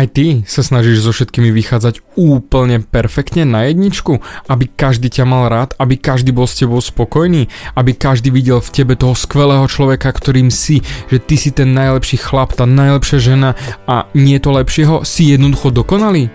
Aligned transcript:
Aj 0.00 0.08
ty 0.08 0.48
sa 0.48 0.64
snažíš 0.64 1.04
so 1.04 1.12
všetkými 1.12 1.52
vychádzať 1.52 2.16
úplne 2.16 2.80
perfektne 2.80 3.44
na 3.44 3.68
jedničku, 3.68 4.24
aby 4.48 4.64
každý 4.64 5.12
ťa 5.12 5.28
mal 5.28 5.52
rád, 5.52 5.76
aby 5.76 6.00
každý 6.00 6.32
bol 6.32 6.48
s 6.48 6.56
tebou 6.56 6.80
spokojný, 6.80 7.52
aby 7.76 7.92
každý 7.92 8.32
videl 8.32 8.64
v 8.64 8.72
tebe 8.72 8.96
toho 8.96 9.12
skvelého 9.12 9.68
človeka, 9.68 10.08
ktorým 10.08 10.48
si, 10.48 10.80
že 11.12 11.20
ty 11.20 11.36
si 11.36 11.52
ten 11.52 11.76
najlepší 11.76 12.16
chlap, 12.16 12.56
tá 12.56 12.64
najlepšia 12.64 13.20
žena 13.20 13.52
a 13.84 14.08
nie 14.16 14.40
to 14.40 14.56
lepšieho, 14.56 15.04
si 15.04 15.36
jednoducho 15.36 15.68
dokonalý? 15.68 16.32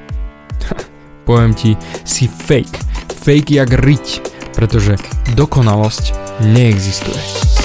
Poviem 1.26 1.58
ti, 1.58 1.74
si 2.06 2.30
fake. 2.30 2.78
Fake 3.18 3.50
jak 3.50 3.74
riť, 3.74 4.30
pretože 4.54 5.02
dokonalosť 5.34 6.14
neexistuje. 6.54 7.65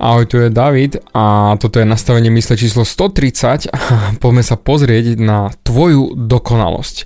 Ahoj, 0.00 0.24
tu 0.24 0.40
je 0.40 0.48
David 0.48 0.96
a 1.12 1.52
toto 1.60 1.76
je 1.76 1.84
nastavenie 1.84 2.32
mysle 2.32 2.56
číslo 2.56 2.88
130 2.88 3.68
poďme 4.24 4.40
sa 4.40 4.56
pozrieť 4.56 5.20
na 5.20 5.52
tvoju 5.60 6.16
dokonalosť. 6.16 6.96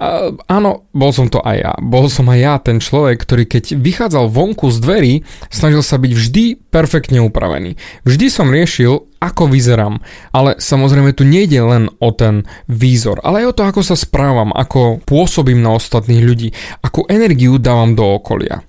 A, 0.00 0.32
áno, 0.48 0.88
bol 0.96 1.12
som 1.12 1.28
to 1.28 1.44
aj 1.44 1.56
ja. 1.60 1.76
Bol 1.76 2.08
som 2.08 2.32
aj 2.32 2.38
ja 2.40 2.56
ten 2.56 2.80
človek, 2.80 3.20
ktorý 3.20 3.44
keď 3.44 3.76
vychádzal 3.76 4.32
vonku 4.32 4.72
z 4.72 4.80
dverí, 4.80 5.14
snažil 5.52 5.84
sa 5.84 6.00
byť 6.00 6.12
vždy 6.16 6.44
perfektne 6.72 7.20
upravený. 7.20 7.76
Vždy 8.08 8.26
som 8.32 8.48
riešil, 8.48 9.12
ako 9.20 9.52
vyzerám. 9.52 10.00
Ale 10.32 10.56
samozrejme 10.56 11.12
tu 11.12 11.28
nejde 11.28 11.60
len 11.60 11.92
o 12.00 12.16
ten 12.16 12.48
výzor, 12.64 13.20
ale 13.20 13.44
aj 13.44 13.46
o 13.52 13.56
to, 13.60 13.62
ako 13.68 13.82
sa 13.84 13.92
správam, 13.92 14.56
ako 14.56 15.04
pôsobím 15.04 15.60
na 15.60 15.76
ostatných 15.76 16.24
ľudí, 16.24 16.48
akú 16.80 17.04
energiu 17.12 17.60
dávam 17.60 17.92
do 17.92 18.08
okolia. 18.16 18.64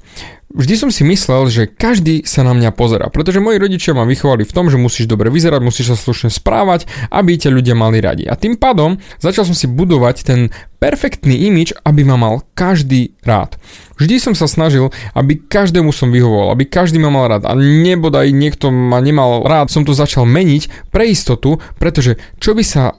Vždy 0.54 0.78
som 0.78 0.94
si 0.94 1.02
myslel, 1.02 1.50
že 1.50 1.66
každý 1.66 2.22
sa 2.30 2.46
na 2.46 2.54
mňa 2.54 2.78
pozera, 2.78 3.10
pretože 3.10 3.42
moji 3.42 3.58
rodičia 3.58 3.98
ma 3.98 4.06
vychovali 4.06 4.46
v 4.46 4.54
tom, 4.54 4.70
že 4.70 4.78
musíš 4.78 5.10
dobre 5.10 5.34
vyzerať, 5.34 5.66
musíš 5.66 5.94
sa 5.94 5.98
slušne 5.98 6.30
správať, 6.30 6.86
aby 7.10 7.42
ťa 7.42 7.50
ľudia 7.50 7.74
mali 7.74 7.98
radi. 7.98 8.30
A 8.30 8.38
tým 8.38 8.62
pádom 8.62 9.02
začal 9.18 9.50
som 9.50 9.58
si 9.58 9.66
budovať 9.66 10.16
ten 10.22 10.54
perfektný 10.78 11.50
imič, 11.50 11.74
aby 11.82 12.06
ma 12.06 12.22
mal 12.22 12.46
každý 12.54 13.18
rád. 13.26 13.58
Vždy 13.98 14.22
som 14.22 14.38
sa 14.38 14.46
snažil, 14.46 14.94
aby 15.18 15.42
každému 15.42 15.90
som 15.90 16.14
vyhovoval, 16.14 16.54
aby 16.54 16.70
každý 16.70 17.02
ma 17.02 17.10
mal 17.10 17.34
rád 17.34 17.50
a 17.50 17.58
nebodaj 17.58 18.30
niekto 18.30 18.70
ma 18.70 19.02
nemal 19.02 19.42
rád, 19.50 19.74
som 19.74 19.82
to 19.82 19.98
začal 19.98 20.30
meniť 20.30 20.94
pre 20.94 21.10
istotu, 21.10 21.58
pretože 21.82 22.22
čo 22.38 22.54
by 22.54 22.62
sa 22.62 22.94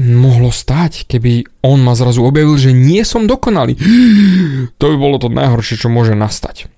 mohlo 0.00 0.48
stať, 0.48 1.04
keby 1.08 1.60
on 1.60 1.84
ma 1.84 1.92
zrazu 1.92 2.24
objavil, 2.24 2.56
že 2.56 2.72
nie 2.72 3.04
som 3.04 3.28
dokonalý. 3.28 3.76
To 4.80 4.92
by 4.92 4.96
bolo 4.96 5.16
to 5.16 5.32
najhoršie, 5.32 5.80
čo 5.80 5.88
môže 5.88 6.12
nastať. 6.12 6.75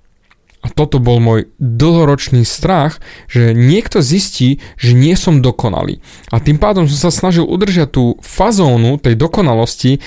A 0.59 0.67
toto 0.67 0.99
bol 0.99 1.23
môj 1.23 1.47
dlhoročný 1.59 2.43
strach, 2.43 2.99
že 3.31 3.55
niekto 3.55 4.03
zistí, 4.03 4.59
že 4.75 4.91
nie 4.91 5.15
som 5.15 5.39
dokonalý. 5.39 6.03
A 6.35 6.43
tým 6.43 6.59
pádom 6.59 6.83
som 6.91 7.09
sa 7.09 7.11
snažil 7.15 7.47
udržať 7.47 7.95
tú 7.95 8.03
fazónu 8.19 8.99
tej 8.99 9.15
dokonalosti 9.15 10.03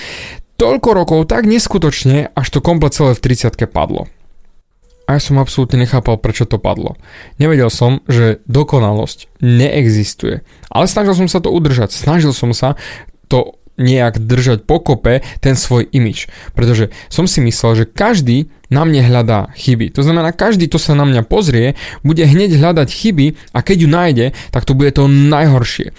toľko 0.63 0.89
rokov 0.93 1.19
tak 1.25 1.49
neskutočne, 1.49 2.29
až 2.31 2.47
to 2.53 2.61
komplet 2.61 2.93
celé 2.93 3.17
v 3.17 3.23
30 3.25 3.57
padlo. 3.67 4.07
A 5.03 5.19
ja 5.19 5.19
som 5.19 5.35
absolútne 5.35 5.83
nechápal, 5.83 6.15
prečo 6.15 6.47
to 6.47 6.55
padlo. 6.55 6.95
Nevedel 7.35 7.67
som, 7.67 7.99
že 8.07 8.39
dokonalosť 8.47 9.43
neexistuje. 9.43 10.47
Ale 10.71 10.85
snažil 10.87 11.19
som 11.19 11.27
sa 11.27 11.43
to 11.43 11.51
udržať. 11.51 11.91
Snažil 11.91 12.31
som 12.31 12.55
sa 12.55 12.79
to 13.27 13.59
nejak 13.75 14.21
držať 14.21 14.63
pokope 14.63 15.19
ten 15.43 15.59
svoj 15.59 15.89
imič. 15.91 16.31
Pretože 16.55 16.93
som 17.11 17.27
si 17.27 17.43
myslel, 17.43 17.83
že 17.83 17.89
každý 17.89 18.47
na 18.73 18.83
mne 18.89 19.05
hľadá 19.05 19.53
chyby. 19.53 19.93
To 19.93 20.01
znamená, 20.01 20.33
každý, 20.33 20.65
kto 20.65 20.81
sa 20.81 20.97
na 20.97 21.05
mňa 21.05 21.21
pozrie, 21.29 21.77
bude 22.01 22.25
hneď 22.25 22.57
hľadať 22.57 22.89
chyby 22.89 23.53
a 23.53 23.61
keď 23.61 23.77
ju 23.85 23.89
nájde, 23.89 24.25
tak 24.49 24.65
to 24.65 24.73
bude 24.73 24.97
to 24.97 25.05
najhoršie. 25.05 25.93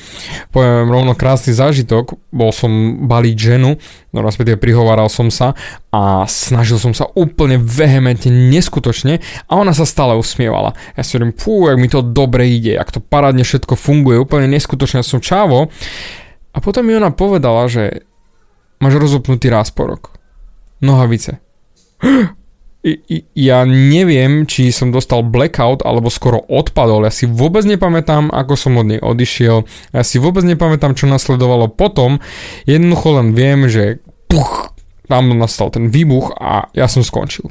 Poviem 0.50 0.90
rovno 0.90 1.14
krásny 1.14 1.54
zážitok, 1.54 2.18
bol 2.34 2.50
som 2.50 3.06
baliť 3.06 3.36
ženu, 3.38 3.78
no 4.10 4.18
respektíve 4.26 4.58
prihováral 4.58 5.06
som 5.06 5.30
sa 5.30 5.54
a 5.94 6.26
snažil 6.26 6.82
som 6.82 6.90
sa 6.90 7.06
úplne 7.14 7.62
vehementne, 7.62 8.34
neskutočne 8.50 9.22
a 9.46 9.52
ona 9.54 9.70
sa 9.70 9.86
stále 9.86 10.18
usmievala. 10.18 10.74
Ja 10.98 11.06
si 11.06 11.14
hovorím, 11.14 11.38
pú, 11.38 11.70
jak 11.70 11.78
mi 11.78 11.86
to 11.86 12.02
dobre 12.02 12.50
ide, 12.50 12.74
ak 12.74 12.91
to 12.91 12.98
parádne 12.98 13.46
všetko 13.46 13.78
funguje, 13.78 14.18
úplne 14.18 14.50
neskutočne 14.50 15.06
som 15.06 15.22
čávo. 15.22 15.70
A 16.54 16.58
potom 16.62 16.86
mi 16.86 16.94
ona 16.94 17.10
povedala, 17.10 17.66
že 17.66 18.06
máš 18.78 18.98
rozopnutý 18.98 19.50
rásporok. 19.50 20.14
Nohavice. 20.82 21.38
Ja 23.33 23.65
neviem, 23.65 24.45
či 24.45 24.69
som 24.69 24.93
dostal 24.93 25.25
blackout 25.25 25.81
alebo 25.89 26.12
skoro 26.12 26.45
odpadol. 26.45 27.09
Ja 27.09 27.12
si 27.12 27.25
vôbec 27.25 27.65
nepamätám, 27.65 28.28
ako 28.28 28.61
som 28.61 28.77
od 28.77 28.93
nej 28.93 29.00
odišiel. 29.00 29.65
Ja 29.97 30.05
si 30.05 30.21
vôbec 30.21 30.45
nepamätám, 30.45 30.93
čo 30.93 31.09
nasledovalo 31.09 31.72
potom. 31.72 32.21
Jednoducho 32.69 33.17
len 33.17 33.33
viem, 33.33 33.72
že 33.72 34.05
puch, 34.28 34.77
tam 35.09 35.33
nastal 35.33 35.72
ten 35.72 35.89
výbuch 35.89 36.37
a 36.37 36.69
ja 36.77 36.84
som 36.84 37.00
skončil. 37.00 37.49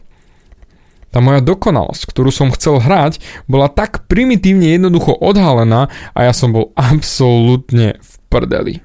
Tá 1.10 1.22
moja 1.22 1.42
dokonalosť, 1.42 2.10
ktorú 2.10 2.30
som 2.34 2.54
chcel 2.54 2.82
hrať, 2.82 3.22
bola 3.46 3.70
tak 3.70 4.06
primitívne 4.10 4.74
jednoducho 4.74 5.18
odhalená 5.18 5.90
a 6.14 6.30
ja 6.30 6.34
som 6.34 6.54
bol 6.54 6.74
absolútne 6.78 7.98
v 8.02 8.12
prdeli. 8.30 8.76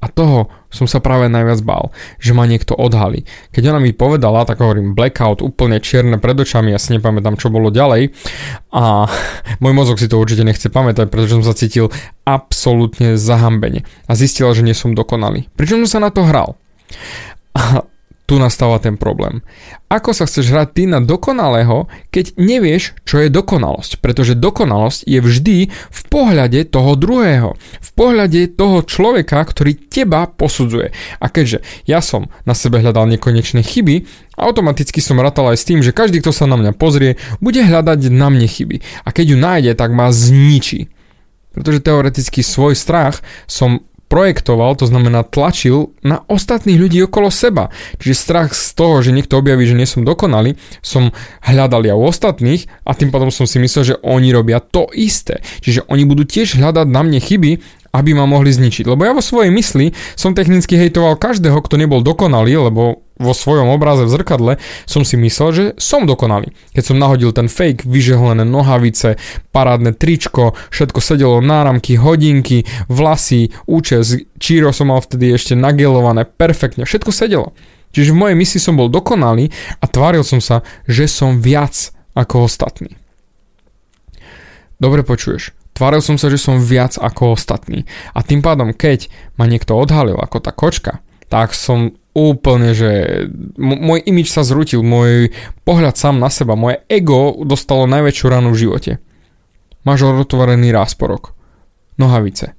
A 0.00 0.08
toho 0.08 0.48
som 0.72 0.88
sa 0.88 1.02
práve 1.04 1.28
najviac 1.28 1.60
bál, 1.60 1.92
že 2.16 2.32
ma 2.32 2.48
niekto 2.48 2.72
odhalí. 2.72 3.28
Keď 3.52 3.68
ona 3.68 3.80
mi 3.84 3.92
povedala, 3.92 4.48
tak 4.48 4.64
hovorím 4.64 4.96
blackout, 4.96 5.44
úplne 5.44 5.76
čierne 5.76 6.16
pred 6.16 6.40
očami, 6.40 6.72
ja 6.72 6.80
si 6.80 6.96
nepamätám, 6.96 7.36
čo 7.36 7.52
bolo 7.52 7.68
ďalej. 7.68 8.14
A 8.72 9.04
môj 9.62 9.72
mozog 9.76 10.00
si 10.00 10.08
to 10.08 10.16
určite 10.16 10.46
nechce 10.46 10.72
pamätať, 10.72 11.12
pretože 11.12 11.36
som 11.36 11.44
sa 11.44 11.52
cítil 11.52 11.92
absolútne 12.24 13.20
zahambene. 13.20 13.84
A 14.08 14.16
zistila, 14.16 14.56
že 14.56 14.64
nie 14.64 14.72
som 14.72 14.96
dokonalý. 14.96 15.52
Pričom 15.58 15.84
som 15.84 16.00
sa 16.00 16.08
na 16.08 16.10
to 16.14 16.24
hral. 16.24 16.56
tu 18.30 18.38
nastáva 18.38 18.78
ten 18.78 18.94
problém. 18.94 19.42
Ako 19.90 20.14
sa 20.14 20.22
chceš 20.22 20.54
hrať 20.54 20.68
ty 20.70 20.82
na 20.86 21.02
dokonalého, 21.02 21.90
keď 22.14 22.38
nevieš, 22.38 22.94
čo 23.02 23.18
je 23.18 23.26
dokonalosť? 23.26 23.98
Pretože 23.98 24.38
dokonalosť 24.38 25.02
je 25.02 25.18
vždy 25.18 25.58
v 25.74 26.02
pohľade 26.06 26.62
toho 26.70 26.94
druhého. 26.94 27.58
V 27.58 27.90
pohľade 27.98 28.54
toho 28.54 28.86
človeka, 28.86 29.42
ktorý 29.42 29.74
teba 29.90 30.30
posudzuje. 30.30 30.94
A 31.18 31.26
keďže 31.26 31.66
ja 31.90 31.98
som 31.98 32.30
na 32.46 32.54
sebe 32.54 32.78
hľadal 32.78 33.10
nekonečné 33.10 33.66
chyby, 33.66 34.06
automaticky 34.38 35.02
som 35.02 35.18
ratal 35.18 35.50
aj 35.50 35.58
s 35.58 35.66
tým, 35.66 35.82
že 35.82 35.90
každý, 35.90 36.22
kto 36.22 36.30
sa 36.30 36.46
na 36.46 36.54
mňa 36.54 36.78
pozrie, 36.78 37.18
bude 37.42 37.58
hľadať 37.66 38.14
na 38.14 38.30
mne 38.30 38.46
chyby. 38.46 38.78
A 39.02 39.10
keď 39.10 39.34
ju 39.34 39.36
nájde, 39.42 39.72
tak 39.74 39.90
ma 39.90 40.14
zničí. 40.14 40.86
Pretože 41.50 41.82
teoreticky 41.82 42.46
svoj 42.46 42.78
strach 42.78 43.26
som 43.50 43.82
projektoval, 44.10 44.74
to 44.74 44.90
znamená 44.90 45.22
tlačil 45.22 45.94
na 46.02 46.26
ostatných 46.26 46.82
ľudí 46.82 46.98
okolo 47.06 47.30
seba. 47.30 47.70
Čiže 48.02 48.18
strach 48.18 48.50
z 48.50 48.74
toho, 48.74 48.98
že 48.98 49.14
niekto 49.14 49.38
objaví, 49.38 49.62
že 49.62 49.78
nie 49.78 49.86
som 49.86 50.02
dokonalý, 50.02 50.58
som 50.82 51.14
hľadal 51.46 51.86
ja 51.86 51.94
u 51.94 52.02
ostatných 52.02 52.66
a 52.82 52.98
tým 52.98 53.14
potom 53.14 53.30
som 53.30 53.46
si 53.46 53.62
myslel, 53.62 53.94
že 53.94 54.00
oni 54.02 54.34
robia 54.34 54.58
to 54.58 54.90
isté. 54.98 55.38
Čiže 55.62 55.86
oni 55.86 56.02
budú 56.02 56.26
tiež 56.26 56.58
hľadať 56.58 56.90
na 56.90 57.06
mne 57.06 57.22
chyby, 57.22 57.79
aby 57.90 58.14
ma 58.14 58.26
mohli 58.26 58.54
zničiť. 58.54 58.86
Lebo 58.86 59.02
ja 59.02 59.12
vo 59.12 59.22
svojej 59.22 59.50
mysli 59.50 59.90
som 60.14 60.34
technicky 60.34 60.78
hejtoval 60.78 61.18
každého, 61.18 61.58
kto 61.58 61.74
nebol 61.74 62.02
dokonalý, 62.02 62.70
lebo 62.70 63.02
vo 63.20 63.34
svojom 63.36 63.68
obraze 63.68 64.08
v 64.08 64.14
zrkadle 64.16 64.52
som 64.88 65.04
si 65.04 65.20
myslel, 65.20 65.48
že 65.52 65.64
som 65.76 66.08
dokonalý. 66.08 66.56
Keď 66.72 66.84
som 66.86 66.96
nahodil 66.96 67.36
ten 67.36 67.52
fake, 67.52 67.84
vyžehlené 67.84 68.48
nohavice, 68.48 69.20
parádne 69.52 69.92
tričko, 69.92 70.56
všetko 70.72 70.98
sedelo 71.04 71.44
náramky, 71.44 72.00
hodinky, 72.00 72.64
vlasy, 72.88 73.52
účes, 73.68 74.16
číro 74.40 74.72
som 74.72 74.88
mal 74.88 75.04
vtedy 75.04 75.36
ešte 75.36 75.52
nagelované, 75.52 76.24
perfektne, 76.24 76.88
všetko 76.88 77.12
sedelo. 77.12 77.52
Čiže 77.90 78.14
v 78.14 78.20
mojej 78.22 78.36
mysli 78.38 78.58
som 78.62 78.78
bol 78.78 78.88
dokonalý 78.88 79.50
a 79.82 79.84
tváril 79.84 80.22
som 80.22 80.38
sa, 80.38 80.64
že 80.86 81.10
som 81.10 81.42
viac 81.42 81.92
ako 82.16 82.46
ostatní. 82.46 82.96
Dobre 84.80 85.04
počuješ. 85.04 85.59
Tváril 85.80 86.04
som 86.04 86.20
sa, 86.20 86.28
že 86.28 86.36
som 86.36 86.60
viac 86.60 87.00
ako 87.00 87.40
ostatní. 87.40 87.88
A 88.12 88.20
tým 88.20 88.44
pádom, 88.44 88.76
keď 88.76 89.08
ma 89.40 89.48
niekto 89.48 89.72
odhalil 89.80 90.20
ako 90.20 90.36
tá 90.44 90.52
kočka, 90.52 91.00
tak 91.32 91.56
som 91.56 91.96
úplne, 92.12 92.76
že 92.76 93.24
môj 93.56 94.04
imič 94.04 94.28
sa 94.28 94.44
zrutil, 94.44 94.84
môj 94.84 95.32
pohľad 95.64 95.96
sám 95.96 96.20
na 96.20 96.28
seba, 96.28 96.52
moje 96.52 96.84
ego 96.84 97.32
dostalo 97.48 97.88
najväčšiu 97.88 98.26
ranu 98.28 98.52
v 98.52 98.60
živote. 98.60 98.92
Máš 99.88 100.04
otvorený 100.04 100.68
rásporok. 100.68 101.32
Nohavice. 101.96 102.52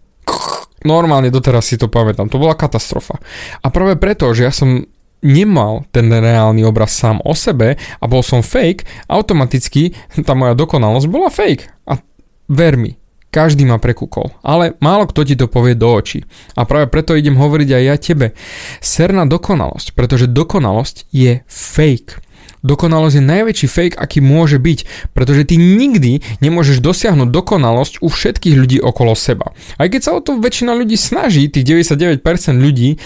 Normálne 0.82 1.30
doteraz 1.30 1.70
si 1.70 1.78
to 1.78 1.94
pamätám, 1.94 2.26
to 2.26 2.42
bola 2.42 2.58
katastrofa. 2.58 3.22
A 3.62 3.70
práve 3.70 4.02
preto, 4.02 4.34
že 4.34 4.50
ja 4.50 4.54
som 4.56 4.82
nemal 5.22 5.86
ten 5.94 6.10
reálny 6.10 6.66
obraz 6.66 6.98
sám 6.98 7.22
o 7.22 7.38
sebe 7.38 7.78
a 7.78 8.06
bol 8.10 8.26
som 8.26 8.42
fake, 8.42 9.06
automaticky 9.06 9.94
tá 10.26 10.34
moja 10.34 10.58
dokonalosť 10.58 11.06
bola 11.06 11.30
fake. 11.30 11.70
A 11.86 12.02
ver 12.50 12.82
mi, 12.82 12.98
každý 13.32 13.64
ma 13.64 13.80
prekúkol, 13.80 14.36
ale 14.44 14.76
málo 14.84 15.08
kto 15.08 15.24
ti 15.24 15.40
to 15.40 15.48
povie 15.48 15.74
do 15.74 15.88
očí. 15.88 16.28
A 16.60 16.68
práve 16.68 16.92
preto 16.92 17.16
idem 17.16 17.40
hovoriť 17.40 17.70
aj 17.72 17.84
ja 17.88 17.96
tebe. 17.96 18.36
Ser 18.84 19.16
na 19.16 19.24
dokonalosť, 19.24 19.96
pretože 19.96 20.28
dokonalosť 20.28 21.08
je 21.16 21.40
fake. 21.48 22.20
Dokonalosť 22.62 23.18
je 23.18 23.26
najväčší 23.26 23.68
fake, 23.72 23.98
aký 23.98 24.22
môže 24.22 24.62
byť, 24.62 25.10
pretože 25.18 25.50
ty 25.50 25.58
nikdy 25.58 26.22
nemôžeš 26.46 26.78
dosiahnuť 26.78 27.34
dokonalosť 27.34 28.06
u 28.06 28.08
všetkých 28.12 28.54
ľudí 28.54 28.78
okolo 28.78 29.18
seba. 29.18 29.50
Aj 29.82 29.90
keď 29.90 30.02
sa 30.06 30.14
o 30.14 30.22
to 30.22 30.38
väčšina 30.38 30.78
ľudí 30.78 30.94
snaží, 30.94 31.50
tých 31.50 31.66
99% 31.66 32.22
ľudí, 32.62 33.02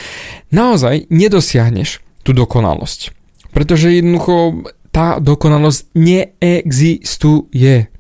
naozaj 0.52 1.08
nedosiahneš 1.08 2.04
tú 2.28 2.36
dokonalosť. 2.36 3.16
Pretože 3.56 3.96
jednoducho 3.96 4.68
tá 4.92 5.24
dokonalosť 5.24 5.88
neexistuje. 5.96 7.95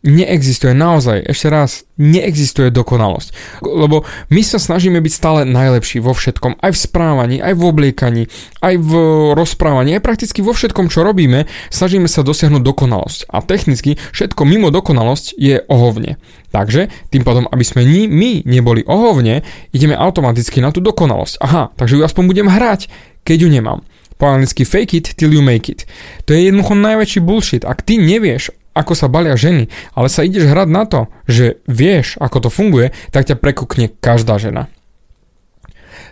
Neexistuje, 0.00 0.72
naozaj, 0.72 1.28
ešte 1.28 1.52
raz, 1.52 1.84
neexistuje 2.00 2.72
dokonalosť. 2.72 3.60
Lebo 3.60 4.08
my 4.32 4.40
sa 4.40 4.56
snažíme 4.56 4.96
byť 4.96 5.12
stále 5.12 5.40
najlepší 5.44 6.00
vo 6.00 6.16
všetkom, 6.16 6.56
aj 6.56 6.72
v 6.72 6.78
správaní, 6.80 7.36
aj 7.44 7.52
v 7.52 7.62
obliekaní, 7.68 8.22
aj 8.64 8.80
v 8.80 8.92
rozprávaní, 9.36 10.00
aj 10.00 10.00
prakticky 10.00 10.40
vo 10.40 10.56
všetkom, 10.56 10.88
čo 10.88 11.04
robíme, 11.04 11.44
snažíme 11.68 12.08
sa 12.08 12.24
dosiahnuť 12.24 12.64
dokonalosť. 12.64 13.20
A 13.28 13.44
technicky 13.44 14.00
všetko 14.16 14.40
mimo 14.48 14.72
dokonalosť 14.72 15.36
je 15.36 15.60
ohovne. 15.68 16.16
Takže, 16.48 16.88
tým 17.12 17.20
pádom, 17.20 17.44
aby 17.52 17.64
sme 17.68 17.84
ni, 17.84 18.08
my 18.08 18.40
neboli 18.48 18.80
ohovne, 18.88 19.44
ideme 19.76 19.92
automaticky 19.92 20.64
na 20.64 20.72
tú 20.72 20.80
dokonalosť. 20.80 21.44
Aha, 21.44 21.76
takže 21.76 22.00
ju 22.00 22.02
aspoň 22.08 22.24
budem 22.24 22.48
hrať, 22.48 22.88
keď 23.20 23.36
ju 23.44 23.50
nemám 23.52 23.84
po 24.20 24.28
anglicky 24.28 24.68
fake 24.68 24.92
it 25.00 25.06
till 25.16 25.32
you 25.32 25.40
make 25.40 25.72
it. 25.72 25.88
To 26.28 26.36
je 26.36 26.52
jednoducho 26.52 26.76
najväčší 26.76 27.20
bullshit. 27.24 27.64
Ak 27.64 27.80
ty 27.80 27.96
nevieš, 27.96 28.52
ako 28.80 28.96
sa 28.96 29.12
balia 29.12 29.36
ženy, 29.36 29.68
ale 29.92 30.08
sa 30.08 30.24
ideš 30.24 30.48
hrať 30.48 30.68
na 30.72 30.88
to, 30.88 31.12
že 31.28 31.60
vieš, 31.68 32.16
ako 32.16 32.48
to 32.48 32.50
funguje, 32.50 32.96
tak 33.12 33.28
ťa 33.28 33.36
prekukne 33.36 33.92
každá 34.00 34.40
žena. 34.40 34.72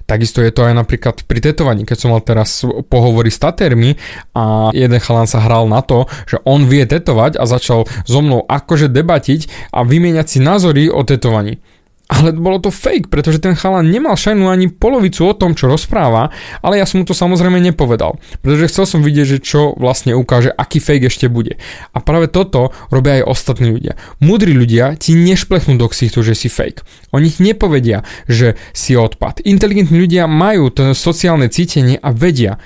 Takisto 0.09 0.41
je 0.41 0.49
to 0.49 0.65
aj 0.65 0.73
napríklad 0.73 1.21
pri 1.29 1.41
tetovaní, 1.45 1.85
keď 1.85 1.97
som 2.01 2.17
mal 2.17 2.25
teraz 2.25 2.65
pohovory 2.89 3.29
s 3.29 3.37
Tatermi 3.37 3.93
a 4.33 4.73
jeden 4.73 4.97
chalan 5.05 5.29
sa 5.29 5.45
hral 5.45 5.69
na 5.69 5.85
to, 5.85 6.09
že 6.25 6.41
on 6.49 6.65
vie 6.65 6.89
tetovať 6.89 7.37
a 7.37 7.45
začal 7.45 7.85
so 8.09 8.25
mnou 8.25 8.41
akože 8.49 8.89
debatiť 8.89 9.69
a 9.69 9.85
vymieňať 9.85 10.27
si 10.33 10.39
názory 10.41 10.89
o 10.89 11.05
tetovaní. 11.05 11.61
Ale 12.09 12.33
bolo 12.33 12.57
to 12.57 12.73
fake, 12.73 13.13
pretože 13.13 13.37
ten 13.37 13.53
chalan 13.53 13.93
nemal 13.93 14.17
šajnu 14.17 14.49
ani 14.49 14.73
polovicu 14.73 15.29
o 15.29 15.37
tom, 15.37 15.53
čo 15.53 15.69
rozpráva, 15.69 16.33
ale 16.65 16.81
ja 16.81 16.89
som 16.89 17.01
mu 17.01 17.05
to 17.05 17.13
samozrejme 17.13 17.61
nepovedal, 17.61 18.17
pretože 18.41 18.73
chcel 18.73 18.85
som 18.89 19.01
vidieť, 19.05 19.37
že 19.37 19.39
čo 19.45 19.77
vlastne 19.77 20.17
ukáže, 20.17 20.49
aký 20.49 20.81
fake 20.81 21.13
ešte 21.13 21.29
bude. 21.29 21.61
A 21.93 22.01
práve 22.01 22.33
toto 22.33 22.73
robia 22.89 23.21
aj 23.21 23.29
ostatní 23.29 23.69
ľudia. 23.69 24.01
Múdri 24.25 24.57
ľudia 24.57 24.97
ti 24.97 25.13
nešplechnú 25.13 25.77
do 25.77 25.85
ksichtu, 25.85 26.25
že 26.25 26.33
si 26.33 26.49
fake. 26.49 26.81
Oni 27.13 27.29
ti 27.29 27.45
nepovedia, 27.45 28.09
že 28.25 28.57
si 28.73 28.97
odpad. 28.97 29.45
Inteligentní 29.45 30.01
ľudia 30.01 30.25
majú 30.25 30.73
to 30.73 30.97
sociálne 30.97 31.53
cítenie 31.53 32.01
a 32.01 32.09
vedia, 32.17 32.57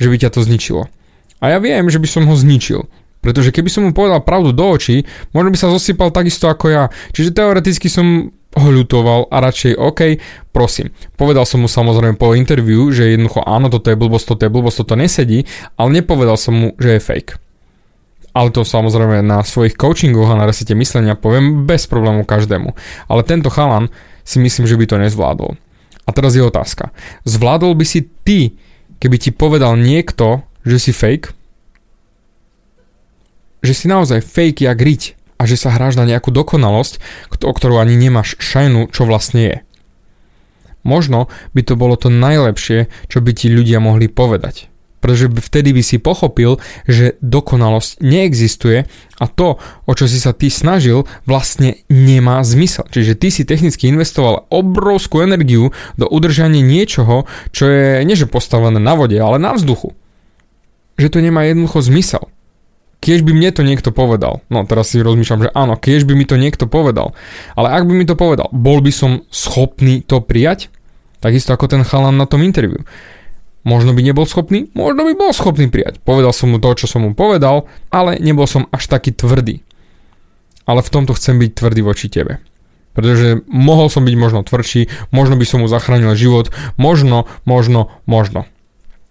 že 0.00 0.08
by 0.08 0.16
ťa 0.16 0.32
to 0.32 0.40
zničilo. 0.40 0.88
A 1.44 1.52
ja 1.52 1.58
viem, 1.60 1.92
že 1.92 2.00
by 2.00 2.08
som 2.08 2.24
ho 2.24 2.32
zničil. 2.32 2.88
Pretože 3.18 3.50
keby 3.50 3.68
som 3.68 3.82
mu 3.84 3.90
povedal 3.90 4.22
pravdu 4.22 4.54
do 4.54 4.62
očí, 4.62 5.02
možno 5.34 5.50
by 5.50 5.58
sa 5.58 5.74
zosypal 5.74 6.14
takisto 6.14 6.46
ako 6.46 6.66
ja. 6.70 6.84
Čiže 7.12 7.34
teoreticky 7.34 7.90
som 7.90 8.30
ho 8.58 8.70
a 9.30 9.36
radšej 9.38 9.78
OK, 9.78 10.00
prosím. 10.50 10.90
Povedal 11.14 11.46
som 11.46 11.62
mu 11.62 11.68
samozrejme 11.70 12.18
po 12.18 12.34
interviu, 12.34 12.90
že 12.90 13.14
jednoducho 13.14 13.46
áno, 13.46 13.70
toto 13.70 13.88
je 13.88 13.96
blbosť, 13.98 14.26
toto 14.34 14.42
je 14.46 14.50
blbosť, 14.52 14.76
toto 14.84 14.94
nesedí, 14.98 15.46
ale 15.78 16.02
nepovedal 16.02 16.36
som 16.36 16.54
mu, 16.54 16.68
že 16.76 16.98
je 16.98 17.00
fake. 17.02 17.32
Ale 18.36 18.54
to 18.54 18.62
samozrejme 18.62 19.24
na 19.24 19.42
svojich 19.42 19.74
coachingoch 19.74 20.30
a 20.30 20.38
na 20.38 20.46
resete 20.46 20.76
myslenia 20.76 21.18
poviem 21.18 21.66
bez 21.66 21.90
problému 21.90 22.22
každému. 22.22 22.76
Ale 23.10 23.26
tento 23.26 23.50
chalan 23.50 23.90
si 24.22 24.38
myslím, 24.38 24.68
že 24.68 24.78
by 24.78 24.84
to 24.86 24.96
nezvládol. 25.00 25.50
A 26.06 26.10
teraz 26.14 26.38
je 26.38 26.44
otázka. 26.44 26.94
Zvládol 27.26 27.74
by 27.74 27.84
si 27.88 28.06
ty, 28.22 28.54
keby 29.02 29.16
ti 29.18 29.30
povedal 29.34 29.74
niekto, 29.74 30.46
že 30.62 30.78
si 30.78 30.92
fake? 30.94 31.34
Že 33.64 33.72
si 33.74 33.86
naozaj 33.90 34.22
fake 34.22 34.70
jak 34.70 34.78
riť 34.78 35.17
že 35.48 35.56
sa 35.56 35.72
hráš 35.72 35.96
na 35.96 36.04
nejakú 36.04 36.28
dokonalosť, 36.28 37.00
o 37.42 37.52
ktorú 37.52 37.80
ani 37.80 37.96
nemáš 37.96 38.36
šajnu, 38.36 38.92
čo 38.92 39.08
vlastne 39.08 39.40
je. 39.40 39.56
Možno 40.86 41.32
by 41.56 41.64
to 41.64 41.74
bolo 41.74 41.96
to 41.96 42.12
najlepšie, 42.12 42.92
čo 43.08 43.18
by 43.24 43.32
ti 43.34 43.50
ľudia 43.50 43.82
mohli 43.82 44.06
povedať. 44.06 44.70
Pretože 44.98 45.30
vtedy 45.30 45.70
by 45.70 45.82
si 45.82 46.02
pochopil, 46.02 46.58
že 46.90 47.14
dokonalosť 47.22 48.02
neexistuje 48.02 48.90
a 49.22 49.24
to, 49.30 49.62
o 49.86 49.92
čo 49.94 50.10
si 50.10 50.18
sa 50.18 50.34
ty 50.34 50.50
snažil, 50.50 51.06
vlastne 51.22 51.86
nemá 51.86 52.42
zmysel. 52.42 52.82
Čiže 52.90 53.14
ty 53.14 53.30
si 53.30 53.46
technicky 53.46 53.86
investoval 53.86 54.50
obrovskú 54.50 55.22
energiu 55.22 55.70
do 55.94 56.10
udržania 56.10 56.66
niečoho, 56.66 57.30
čo 57.54 57.70
je 57.70 58.02
nie 58.02 58.18
že 58.18 58.26
postavené 58.26 58.82
na 58.82 58.98
vode, 58.98 59.14
ale 59.14 59.38
na 59.38 59.54
vzduchu. 59.54 59.94
Že 60.98 61.08
to 61.14 61.18
nemá 61.22 61.46
jednoducho 61.46 61.78
zmysel. 61.78 62.26
Keď 62.98 63.22
by 63.22 63.30
mne 63.30 63.50
to 63.54 63.62
niekto 63.62 63.94
povedal, 63.94 64.42
no 64.50 64.66
teraz 64.66 64.90
si 64.90 64.98
rozmýšľam, 64.98 65.46
že 65.46 65.54
áno, 65.54 65.78
keď 65.78 66.02
by 66.02 66.14
mi 66.18 66.26
to 66.26 66.34
niekto 66.34 66.66
povedal, 66.66 67.14
ale 67.54 67.70
ak 67.70 67.86
by 67.86 67.94
mi 67.94 68.02
to 68.02 68.18
povedal, 68.18 68.50
bol 68.50 68.82
by 68.82 68.90
som 68.90 69.22
schopný 69.30 70.02
to 70.02 70.18
prijať? 70.18 70.66
Takisto 71.22 71.54
ako 71.54 71.70
ten 71.70 71.82
chalan 71.86 72.18
na 72.18 72.26
tom 72.26 72.42
interviu. 72.42 72.82
Možno 73.62 73.94
by 73.94 74.02
nebol 74.02 74.26
schopný, 74.26 74.70
možno 74.74 75.06
by 75.06 75.14
bol 75.14 75.30
schopný 75.30 75.70
prijať. 75.70 76.02
Povedal 76.02 76.34
som 76.34 76.50
mu 76.50 76.58
to, 76.58 76.74
čo 76.74 76.90
som 76.90 77.06
mu 77.06 77.14
povedal, 77.14 77.70
ale 77.90 78.18
nebol 78.18 78.46
som 78.50 78.66
až 78.74 78.90
taký 78.90 79.14
tvrdý. 79.14 79.62
Ale 80.66 80.82
v 80.82 80.92
tomto 80.92 81.14
chcem 81.14 81.38
byť 81.38 81.50
tvrdý 81.54 81.80
voči 81.86 82.06
tebe. 82.10 82.42
Pretože 82.98 83.46
mohol 83.46 83.86
som 83.94 84.02
byť 84.02 84.16
možno 84.18 84.42
tvrdší, 84.42 85.10
možno 85.14 85.38
by 85.38 85.46
som 85.46 85.62
mu 85.62 85.70
zachránil 85.70 86.18
život, 86.18 86.50
možno, 86.74 87.30
možno, 87.46 87.94
možno. 88.10 88.46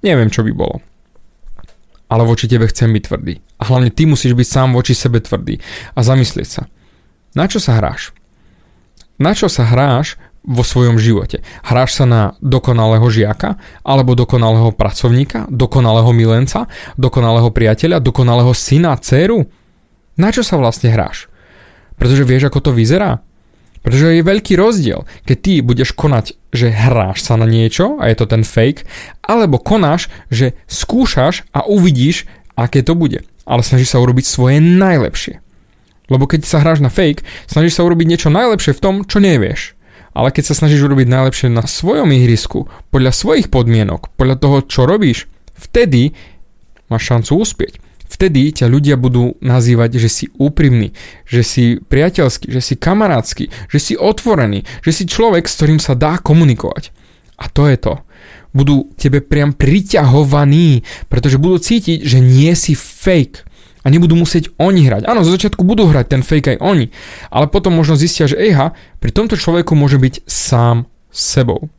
Neviem, 0.04 0.28
čo 0.28 0.44
by 0.44 0.52
bolo 0.52 0.84
ale 2.08 2.24
voči 2.24 2.48
tebe 2.48 2.68
chcem 2.68 2.92
byť 2.92 3.04
tvrdý. 3.08 3.34
A 3.60 3.64
hlavne 3.68 3.92
ty 3.92 4.08
musíš 4.08 4.34
byť 4.36 4.48
sám 4.48 4.70
voči 4.76 4.96
sebe 4.96 5.20
tvrdý 5.20 5.60
a 5.96 6.00
zamyslieť 6.04 6.48
sa. 6.48 6.64
Na 7.36 7.46
čo 7.46 7.60
sa 7.60 7.78
hráš? 7.78 8.16
Na 9.20 9.36
čo 9.36 9.52
sa 9.52 9.68
hráš 9.68 10.16
vo 10.48 10.64
svojom 10.64 10.96
živote? 10.96 11.44
Hráš 11.66 12.00
sa 12.00 12.06
na 12.08 12.22
dokonalého 12.40 13.04
žiaka, 13.12 13.60
alebo 13.84 14.16
dokonalého 14.16 14.72
pracovníka, 14.72 15.46
dokonalého 15.52 16.10
milenca, 16.16 16.72
dokonalého 16.96 17.52
priateľa, 17.52 18.00
dokonalého 18.00 18.56
syna, 18.56 18.96
dceru? 18.96 19.44
Na 20.16 20.32
čo 20.32 20.42
sa 20.42 20.56
vlastne 20.56 20.90
hráš? 20.90 21.28
Pretože 22.00 22.24
vieš, 22.24 22.48
ako 22.48 22.72
to 22.72 22.72
vyzerá? 22.72 23.20
Pretože 23.88 24.20
je 24.20 24.28
veľký 24.28 24.60
rozdiel, 24.60 25.08
keď 25.24 25.38
ty 25.40 25.54
budeš 25.64 25.96
konať, 25.96 26.36
že 26.52 26.76
hráš 26.76 27.24
sa 27.24 27.40
na 27.40 27.48
niečo 27.48 27.96
a 28.04 28.12
je 28.12 28.20
to 28.20 28.28
ten 28.28 28.44
fake, 28.44 28.84
alebo 29.24 29.64
konáš, 29.64 30.12
že 30.28 30.60
skúšaš 30.68 31.48
a 31.56 31.64
uvidíš, 31.64 32.28
aké 32.60 32.84
to 32.84 33.00
bude. 33.00 33.24
Ale 33.48 33.64
snažíš 33.64 33.96
sa 33.96 34.04
urobiť 34.04 34.28
svoje 34.28 34.60
najlepšie. 34.60 35.40
Lebo 36.12 36.28
keď 36.28 36.44
sa 36.44 36.60
hráš 36.60 36.84
na 36.84 36.92
fake, 36.92 37.24
snažíš 37.48 37.80
sa 37.80 37.88
urobiť 37.88 38.12
niečo 38.12 38.28
najlepšie 38.28 38.76
v 38.76 38.84
tom, 38.84 38.96
čo 39.08 39.24
nevieš. 39.24 39.80
Ale 40.12 40.36
keď 40.36 40.52
sa 40.52 40.60
snažíš 40.60 40.84
urobiť 40.84 41.08
najlepšie 41.08 41.48
na 41.48 41.64
svojom 41.64 42.12
ihrisku, 42.12 42.68
podľa 42.92 43.16
svojich 43.16 43.48
podmienok, 43.48 44.12
podľa 44.20 44.36
toho, 44.36 44.58
čo 44.68 44.84
robíš, 44.84 45.32
vtedy 45.56 46.12
máš 46.92 47.08
šancu 47.08 47.40
uspieť. 47.40 47.80
Vtedy 48.08 48.56
ťa 48.56 48.72
ľudia 48.72 48.96
budú 48.96 49.36
nazývať, 49.44 50.00
že 50.00 50.10
si 50.10 50.26
úprimný, 50.40 50.96
že 51.28 51.44
si 51.44 51.64
priateľský, 51.78 52.50
že 52.50 52.62
si 52.64 52.74
kamarátsky, 52.80 53.52
že 53.68 53.80
si 53.84 53.94
otvorený, 54.00 54.64
že 54.82 54.92
si 54.96 55.04
človek, 55.04 55.46
s 55.46 55.56
ktorým 55.60 55.80
sa 55.84 55.94
dá 55.94 56.18
komunikovať. 56.18 56.96
A 57.38 57.52
to 57.52 57.68
je 57.70 57.78
to. 57.78 57.94
Budú 58.56 58.90
tebe 58.98 59.22
priam 59.22 59.54
priťahovaní, 59.54 60.82
pretože 61.12 61.38
budú 61.38 61.62
cítiť, 61.62 62.02
že 62.02 62.24
nie 62.24 62.56
si 62.58 62.74
fake 62.74 63.46
a 63.86 63.88
nebudú 63.88 64.20
musieť 64.20 64.52
oni 64.60 64.84
hrať. 64.84 65.08
Áno, 65.08 65.24
zo 65.24 65.32
začiatku 65.32 65.64
budú 65.64 65.88
hrať 65.88 66.06
ten 66.12 66.22
fake 66.26 66.58
aj 66.58 66.64
oni, 66.64 66.92
ale 67.32 67.48
potom 67.48 67.72
možno 67.72 67.96
zistia, 67.96 68.28
že 68.28 68.36
ejha, 68.36 68.76
pri 69.00 69.12
tomto 69.16 69.40
človeku 69.40 69.78
môže 69.80 69.96
byť 69.96 70.28
sám 70.28 70.92
sebou. 71.08 71.72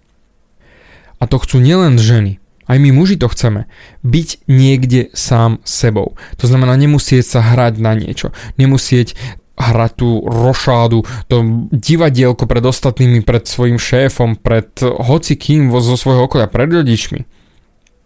A 1.19 1.27
to 1.27 1.37
chcú 1.43 1.59
nielen 1.59 1.99
ženy, 1.99 2.39
Aj 2.69 2.77
my 2.77 2.93
muži 2.93 3.17
to 3.17 3.33
chceme. 3.33 3.65
Byť 4.05 4.45
niekde 4.45 5.09
sám 5.17 5.65
sebou. 5.65 6.21
To 6.37 6.45
znamená 6.45 6.77
nemusieť 6.77 7.25
sa 7.25 7.41
hrať 7.41 7.81
na 7.81 7.97
niečo. 7.97 8.37
Nemusieť 8.61 9.17
hrať 9.59 9.93
tú 9.99 10.23
rošádu, 10.23 11.03
to 11.27 11.67
divadielko 11.75 12.47
pred 12.47 12.63
ostatnými, 12.63 13.27
pred 13.27 13.43
svojim 13.43 13.81
šéfom, 13.81 14.39
pred 14.39 14.71
hocikým 14.85 15.75
zo 15.75 15.99
svojho 15.99 16.31
okolia, 16.31 16.47
pred 16.47 16.71
rodičmi. 16.71 17.27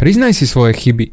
Priznaj 0.01 0.33
si 0.33 0.49
svoje 0.49 0.73
chyby. 0.73 1.13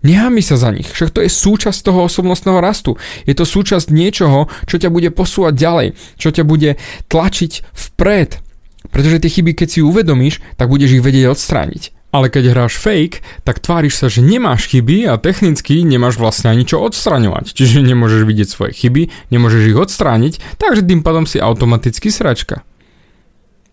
Nehámi 0.00 0.40
sa 0.40 0.56
za 0.56 0.72
nich, 0.72 0.88
však 0.88 1.12
to 1.12 1.20
je 1.20 1.28
súčasť 1.28 1.84
toho 1.84 2.08
osobnostného 2.08 2.56
rastu. 2.56 2.96
Je 3.28 3.36
to 3.36 3.44
súčasť 3.44 3.92
niečoho, 3.92 4.48
čo 4.64 4.80
ťa 4.80 4.88
bude 4.88 5.12
posúvať 5.12 5.54
ďalej, 5.60 5.88
čo 6.16 6.32
ťa 6.32 6.48
bude 6.48 6.80
tlačiť 7.12 7.52
vpred. 7.68 8.40
Pretože 8.88 9.20
tie 9.20 9.28
chyby, 9.28 9.52
keď 9.52 9.68
si 9.68 9.80
uvedomíš, 9.84 10.40
tak 10.56 10.72
budeš 10.72 10.96
ich 10.96 11.04
vedieť 11.04 11.36
odstrániť. 11.36 11.99
Ale 12.10 12.26
keď 12.26 12.50
hráš 12.50 12.74
fake, 12.74 13.22
tak 13.46 13.62
tváriš 13.62 13.94
sa, 13.94 14.06
že 14.10 14.18
nemáš 14.18 14.66
chyby 14.66 15.06
a 15.06 15.14
technicky 15.14 15.86
nemáš 15.86 16.18
vlastne 16.18 16.50
ani 16.50 16.66
čo 16.66 16.82
odstraňovať. 16.82 17.54
Čiže 17.54 17.86
nemôžeš 17.86 18.26
vidieť 18.26 18.48
svoje 18.50 18.72
chyby, 18.74 19.30
nemôžeš 19.30 19.70
ich 19.70 19.78
odstrániť, 19.78 20.58
takže 20.58 20.82
tým 20.82 21.06
pádom 21.06 21.22
si 21.24 21.38
automaticky 21.38 22.10
sračka. 22.10 22.66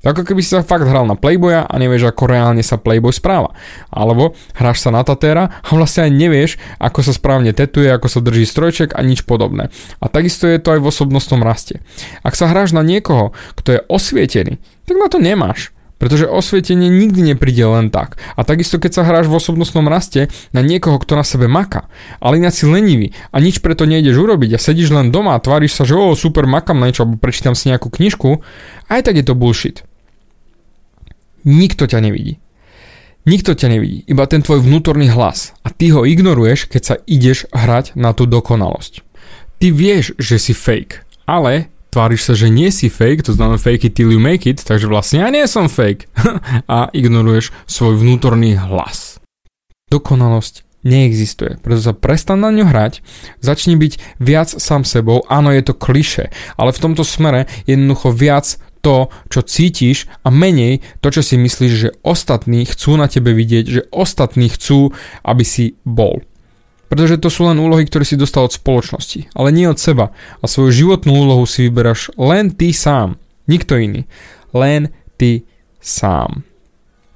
Ako 0.06 0.22
keby 0.22 0.46
si 0.46 0.54
sa 0.54 0.62
fakt 0.62 0.86
hral 0.86 1.10
na 1.10 1.18
Playboya 1.18 1.66
a 1.66 1.74
nevieš, 1.82 2.14
ako 2.14 2.30
reálne 2.30 2.62
sa 2.62 2.78
Playboy 2.78 3.10
správa. 3.10 3.58
Alebo 3.90 4.38
hráš 4.54 4.86
sa 4.86 4.94
na 4.94 5.02
Tatéra 5.02 5.50
a 5.50 5.70
vlastne 5.74 6.06
aj 6.06 6.12
nevieš, 6.14 6.52
ako 6.78 7.02
sa 7.02 7.18
správne 7.18 7.50
tetuje, 7.52 7.90
ako 7.90 8.06
sa 8.06 8.22
drží 8.22 8.46
strojček 8.46 8.94
a 8.94 9.02
nič 9.02 9.26
podobné. 9.26 9.74
A 9.98 10.06
takisto 10.06 10.46
je 10.46 10.62
to 10.62 10.78
aj 10.78 10.86
v 10.86 10.90
osobnostnom 10.94 11.42
raste. 11.42 11.82
Ak 12.22 12.38
sa 12.38 12.46
hráš 12.46 12.78
na 12.78 12.86
niekoho, 12.86 13.34
kto 13.58 13.68
je 13.74 13.86
osvietený, 13.90 14.62
tak 14.86 14.96
na 15.02 15.10
to 15.10 15.18
nemáš. 15.18 15.74
Pretože 15.98 16.30
osvietenie 16.30 16.94
nikdy 16.94 17.34
nepríde 17.34 17.66
len 17.66 17.90
tak. 17.90 18.22
A 18.38 18.46
takisto 18.46 18.78
keď 18.78 18.92
sa 18.94 19.06
hráš 19.06 19.26
v 19.26 19.38
osobnostnom 19.42 19.90
raste 19.90 20.30
na 20.54 20.62
niekoho, 20.62 21.02
kto 21.02 21.18
na 21.18 21.26
sebe 21.26 21.50
maka, 21.50 21.90
ale 22.22 22.38
ináč 22.38 22.62
si 22.62 22.66
lenivý 22.70 23.18
a 23.34 23.42
nič 23.42 23.66
preto 23.66 23.90
nejdeš 23.90 24.14
urobiť 24.14 24.58
a 24.58 24.62
sedíš 24.62 24.94
len 24.94 25.10
doma 25.10 25.34
a 25.34 25.42
tváriš 25.42 25.74
sa, 25.74 25.84
že 25.90 25.98
o 25.98 26.14
super 26.14 26.46
makam 26.46 26.78
na 26.78 26.90
niečo 26.90 27.06
alebo 27.06 27.18
prečítam 27.18 27.58
si 27.58 27.74
nejakú 27.74 27.90
knižku, 27.90 28.46
aj 28.94 29.02
tak 29.10 29.18
je 29.18 29.26
to 29.26 29.34
bullshit. 29.34 29.82
Nikto 31.42 31.90
ťa 31.90 32.00
nevidí. 32.06 32.38
Nikto 33.28 33.60
ťa 33.60 33.68
nevidí, 33.68 34.08
iba 34.08 34.24
ten 34.24 34.40
tvoj 34.40 34.64
vnútorný 34.64 35.12
hlas 35.12 35.52
a 35.60 35.68
ty 35.68 35.92
ho 35.92 36.08
ignoruješ, 36.08 36.72
keď 36.72 36.82
sa 36.82 36.96
ideš 37.04 37.44
hrať 37.52 37.92
na 38.00 38.16
tú 38.16 38.24
dokonalosť. 38.24 39.04
Ty 39.60 39.68
vieš, 39.76 40.16
že 40.16 40.40
si 40.40 40.56
fake, 40.56 41.04
ale 41.28 41.68
tváriš 41.90 42.22
sa, 42.28 42.34
že 42.36 42.52
nie 42.52 42.70
si 42.70 42.92
fake, 42.92 43.26
to 43.26 43.34
znamená 43.34 43.58
fake 43.60 43.90
it 43.90 43.94
till 43.96 44.12
you 44.12 44.20
make 44.20 44.48
it, 44.48 44.62
takže 44.62 44.88
vlastne 44.88 45.24
ja 45.24 45.30
nie 45.32 45.46
som 45.48 45.72
fake 45.72 46.08
a 46.76 46.92
ignoruješ 46.92 47.52
svoj 47.66 48.00
vnútorný 48.00 48.60
hlas. 48.60 49.20
Dokonalosť 49.88 50.68
neexistuje, 50.88 51.60
preto 51.60 51.82
sa 51.84 51.94
prestan 51.96 52.44
na 52.44 52.54
ňu 52.54 52.68
hrať, 52.68 53.04
začni 53.44 53.76
byť 53.76 54.20
viac 54.24 54.50
sám 54.52 54.88
sebou, 54.88 55.28
áno 55.28 55.52
je 55.52 55.64
to 55.64 55.74
kliše, 55.76 56.32
ale 56.56 56.72
v 56.72 56.82
tomto 56.84 57.04
smere 57.04 57.52
jednoducho 57.68 58.14
viac 58.16 58.60
to, 58.86 59.12
čo 59.28 59.42
cítiš 59.44 60.08
a 60.24 60.32
menej 60.32 60.80
to, 61.04 61.12
čo 61.12 61.20
si 61.20 61.36
myslíš, 61.36 61.74
že 61.74 61.96
ostatní 62.08 62.64
chcú 62.64 62.96
na 62.96 63.12
tebe 63.12 63.36
vidieť, 63.36 63.66
že 63.68 63.82
ostatní 63.92 64.48
chcú, 64.48 64.96
aby 65.28 65.44
si 65.44 65.76
bol. 65.84 66.24
Pretože 66.88 67.20
to 67.20 67.28
sú 67.28 67.48
len 67.48 67.60
úlohy, 67.60 67.84
ktoré 67.84 68.08
si 68.08 68.16
dostal 68.16 68.48
od 68.48 68.56
spoločnosti, 68.56 69.32
ale 69.36 69.52
nie 69.52 69.68
od 69.68 69.80
seba. 69.80 70.16
A 70.40 70.48
svoju 70.48 70.72
životnú 70.72 71.14
úlohu 71.14 71.44
si 71.44 71.68
vyberáš 71.68 72.16
len 72.16 72.52
ty 72.56 72.72
sám. 72.72 73.20
Nikto 73.48 73.76
iný. 73.76 74.08
Len 74.56 74.92
ty 75.20 75.44
sám. 75.84 76.48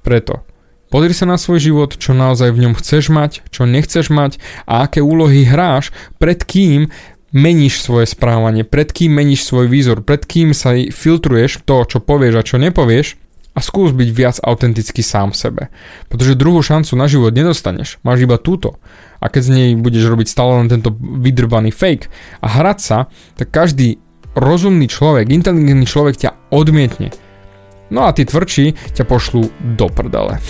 Preto 0.04 0.44
Pozri 0.92 1.16
sa 1.16 1.24
na 1.24 1.40
svoj 1.40 1.56
život, 1.56 1.96
čo 1.96 2.12
naozaj 2.12 2.52
v 2.52 2.68
ňom 2.68 2.76
chceš 2.76 3.08
mať, 3.08 3.40
čo 3.48 3.64
nechceš 3.64 4.12
mať 4.12 4.36
a 4.68 4.84
aké 4.84 5.00
úlohy 5.00 5.48
hráš, 5.48 5.88
pred 6.20 6.44
kým 6.44 6.92
meníš 7.32 7.80
svoje 7.80 8.12
správanie, 8.12 8.60
pred 8.60 8.92
kým 8.92 9.08
meníš 9.08 9.48
svoj 9.48 9.72
výzor, 9.72 10.04
pred 10.04 10.20
kým 10.20 10.52
sa 10.52 10.76
filtruješ 10.76 11.64
to, 11.64 11.88
čo 11.88 11.96
povieš 12.04 12.34
a 12.36 12.44
čo 12.44 12.60
nepovieš 12.60 13.16
a 13.52 13.60
skús 13.60 13.92
byť 13.92 14.08
viac 14.12 14.36
autentický 14.40 15.04
sám 15.04 15.36
sebe. 15.36 15.68
Pretože 16.08 16.38
druhú 16.38 16.64
šancu 16.64 16.96
na 16.96 17.04
život 17.06 17.36
nedostaneš, 17.36 18.00
máš 18.00 18.24
iba 18.24 18.40
túto 18.40 18.80
a 19.20 19.28
keď 19.28 19.42
z 19.44 19.50
nej 19.52 19.68
budeš 19.78 20.08
robiť 20.08 20.28
stále 20.28 20.64
len 20.64 20.68
tento 20.72 20.90
vydrbaný 20.98 21.70
fake 21.70 22.08
a 22.40 22.46
hrať 22.48 22.78
sa, 22.80 22.98
tak 23.36 23.52
každý 23.52 24.00
rozumný 24.32 24.88
človek, 24.88 25.28
inteligentný 25.28 25.84
človek 25.84 26.16
ťa 26.16 26.30
odmietne. 26.48 27.12
No 27.92 28.08
a 28.08 28.16
tí 28.16 28.24
tvrdší 28.24 28.96
ťa 28.96 29.04
pošlú 29.04 29.52
do 29.76 29.86
prdele. 29.92 30.40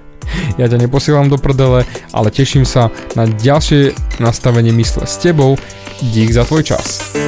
ja 0.60 0.66
ťa 0.66 0.82
neposielam 0.82 1.30
do 1.30 1.38
prdele, 1.38 1.86
ale 2.10 2.28
teším 2.34 2.66
sa 2.66 2.90
na 3.14 3.30
ďalšie 3.30 3.94
nastavenie 4.18 4.74
mysle 4.74 5.06
s 5.06 5.14
tebou. 5.22 5.54
Dík 6.02 6.34
za 6.34 6.42
tvoj 6.42 6.74
čas. 6.74 7.27